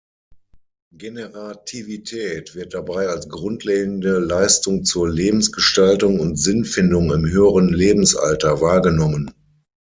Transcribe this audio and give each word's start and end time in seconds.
Generativität 0.93 2.55
wird 2.55 2.73
dabei 2.73 3.07
als 3.07 3.29
grundlegende 3.29 4.17
Leistung 4.17 4.83
zur 4.83 5.07
Lebensgestaltung 5.07 6.19
und 6.19 6.37
Sinnfindung 6.37 7.11
im 7.11 7.29
höheren 7.29 7.71
Lebensalter 7.71 8.61
wahrgenommen. 8.61 9.29